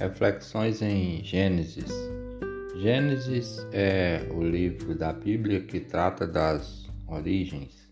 [0.00, 1.92] Reflexões em Gênesis.
[2.78, 7.86] Gênesis é o livro da Bíblia que trata das origens.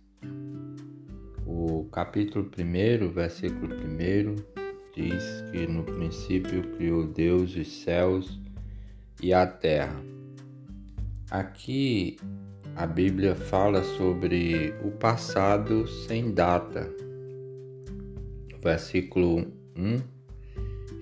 [1.47, 4.37] O capítulo 1, versículo 1
[4.97, 8.41] diz que no princípio criou Deus os céus
[9.23, 10.03] e a terra.
[11.31, 12.17] Aqui
[12.75, 16.91] a Bíblia fala sobre o passado sem data.
[18.63, 20.18] Versículo 1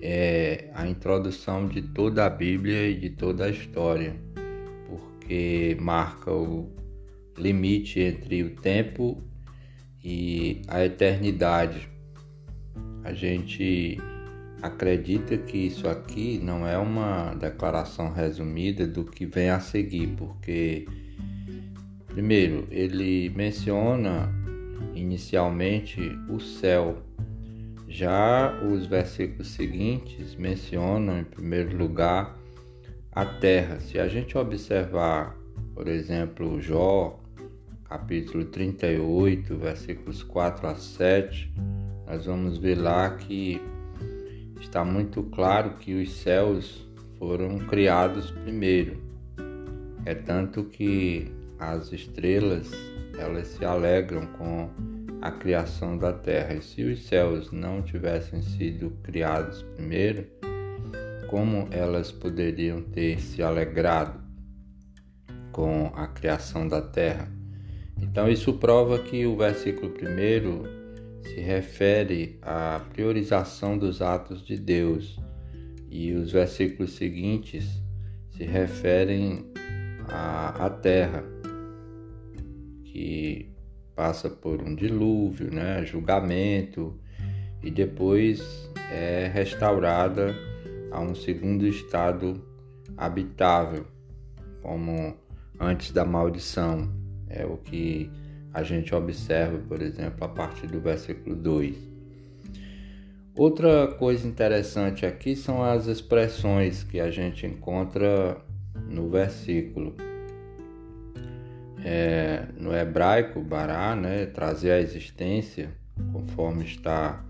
[0.01, 4.15] é a introdução de toda a Bíblia e de toda a história,
[4.87, 6.71] porque marca o
[7.37, 9.21] limite entre o tempo
[10.03, 11.89] e a eternidade.
[13.03, 13.97] A gente
[14.61, 20.85] acredita que isso aqui não é uma declaração resumida do que vem a seguir, porque
[22.07, 24.31] primeiro ele menciona
[24.95, 27.06] inicialmente o céu
[27.87, 32.37] já os versículos seguintes mencionam, em primeiro lugar,
[33.11, 33.79] a terra.
[33.79, 35.37] Se a gente observar,
[35.73, 37.19] por exemplo, Jó,
[37.85, 41.53] capítulo 38, versículos 4 a 7,
[42.05, 43.61] nós vamos ver lá que
[44.59, 46.85] está muito claro que os céus
[47.17, 49.01] foram criados primeiro.
[50.05, 52.69] É tanto que as estrelas
[53.17, 54.69] elas se alegram com
[55.21, 56.55] a criação da terra.
[56.55, 60.25] E se os céus não tivessem sido criados primeiro,
[61.29, 64.21] como elas poderiam ter se alegrado
[65.51, 67.31] com a criação da terra?
[68.01, 70.63] Então, isso prova que o versículo primeiro
[71.23, 75.19] se refere à priorização dos atos de Deus
[75.89, 77.81] e os versículos seguintes
[78.29, 79.51] se referem
[80.07, 81.23] à, à terra,
[82.83, 83.56] que
[83.97, 86.95] passa por um dilúvio, né, julgamento
[87.63, 90.35] e depois é restaurada
[90.91, 92.39] a um segundo estado
[92.95, 93.87] habitável,
[94.61, 95.17] como
[95.59, 96.87] antes da maldição.
[97.27, 98.09] É o que
[98.53, 101.75] a gente observa, por exemplo, a partir do versículo 2.
[103.35, 108.37] Outra coisa interessante aqui são as expressões que a gente encontra
[108.89, 109.95] no versículo
[111.83, 115.69] é, no hebraico, bará, né, trazer a existência,
[116.11, 117.23] conforme está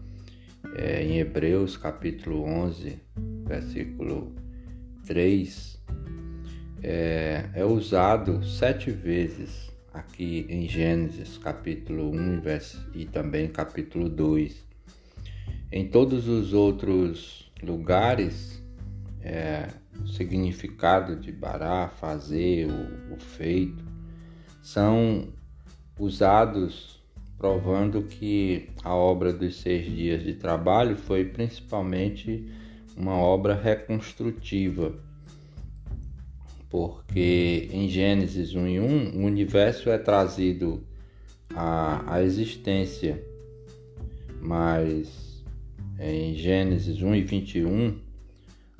[0.75, 2.99] é, em Hebreus capítulo 11,
[3.45, 4.35] versículo
[5.05, 5.81] 3,
[6.83, 12.41] é, é usado sete vezes aqui em Gênesis capítulo 1
[12.93, 14.65] e também capítulo 2.
[15.71, 18.61] Em todos os outros lugares,
[19.21, 19.67] é,
[20.01, 23.83] o significado de bará, fazer, o, o feito,
[24.67, 25.29] são
[25.97, 27.01] usados
[27.37, 32.51] provando que a obra dos seis dias de trabalho foi principalmente
[32.97, 34.93] uma obra reconstrutiva,
[36.69, 40.83] porque em Gênesis 1 e 1 o universo é trazido
[41.55, 43.23] à, à existência,
[44.41, 45.41] mas
[45.97, 47.99] em Gênesis 1 e 21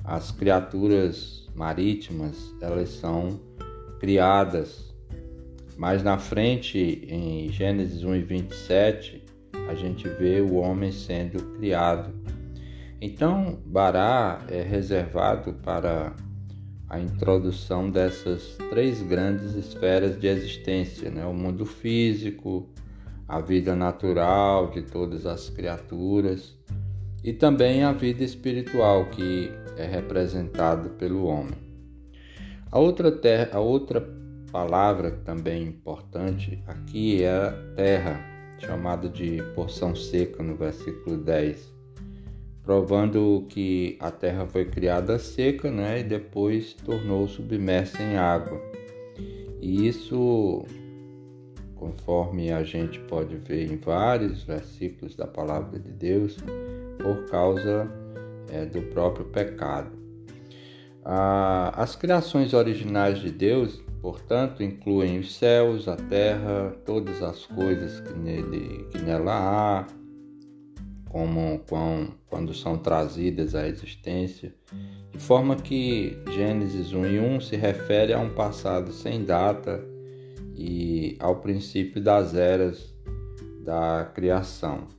[0.04, 3.40] as criaturas marítimas elas são
[3.98, 4.87] criadas
[5.78, 9.24] mais na frente, em Gênesis 1 e 27,
[9.68, 12.12] a gente vê o homem sendo criado.
[13.00, 16.16] Então, Bará é reservado para
[16.90, 21.24] a introdução dessas três grandes esferas de existência: né?
[21.24, 22.68] o mundo físico,
[23.28, 26.58] a vida natural de todas as criaturas
[27.22, 31.68] e também a vida espiritual, que é representado pelo homem.
[32.72, 34.17] A outra, terra, a outra
[34.50, 38.20] palavra também importante aqui é a terra,
[38.58, 41.72] chamada de porção seca no versículo 10,
[42.62, 48.60] provando que a terra foi criada seca né, e depois tornou submersa em água.
[49.60, 50.64] E isso,
[51.74, 56.36] conforme a gente pode ver em vários versículos da palavra de Deus,
[56.98, 57.88] por causa
[58.50, 59.96] é, do próprio pecado.
[61.04, 68.00] Ah, as criações originais de Deus Portanto, incluem os céus, a terra, todas as coisas
[68.00, 69.86] que, nele, que nela há,
[71.08, 71.60] como
[72.28, 74.54] quando são trazidas à existência,
[75.10, 79.82] de forma que Gênesis 1 e 1 se refere a um passado sem data
[80.54, 82.94] e ao princípio das eras
[83.64, 84.97] da criação.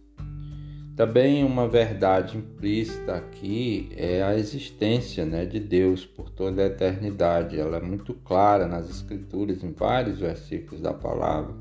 [0.99, 7.57] Também uma verdade implícita aqui é a existência né, de Deus por toda a eternidade.
[7.57, 11.55] Ela é muito clara nas Escrituras, em vários versículos da palavra.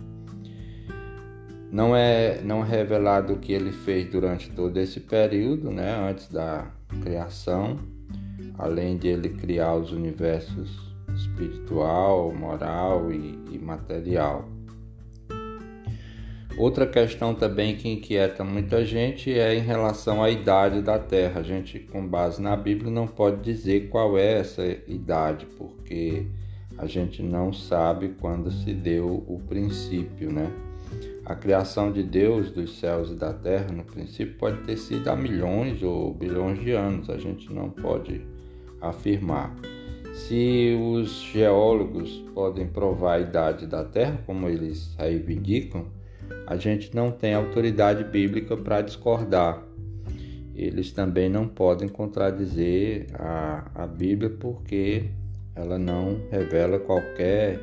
[1.70, 6.26] Não é, não é revelado o que ele fez durante todo esse período, né, antes
[6.26, 7.78] da criação,
[8.58, 14.57] além de ele criar os universos espiritual, moral e, e material.
[16.58, 21.38] Outra questão também que inquieta muita gente é em relação à idade da Terra.
[21.38, 26.26] A gente, com base na Bíblia, não pode dizer qual é essa idade, porque
[26.76, 30.50] a gente não sabe quando se deu o princípio, né?
[31.24, 35.14] A criação de Deus dos céus e da terra, no princípio, pode ter sido há
[35.14, 38.20] milhões ou bilhões de anos, a gente não pode
[38.80, 39.54] afirmar.
[40.12, 45.86] Se os geólogos podem provar a idade da Terra, como eles reivindicam,
[46.46, 49.62] a gente não tem autoridade bíblica para discordar.
[50.54, 55.10] Eles também não podem contradizer a, a Bíblia porque
[55.54, 57.60] ela não revela qualquer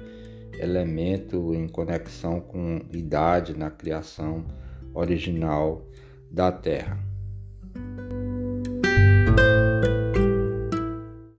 [0.59, 4.45] elemento em conexão com idade na criação
[4.93, 5.85] original
[6.31, 7.14] da Terra.